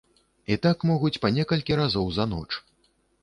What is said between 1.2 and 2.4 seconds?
па некалькі разоў за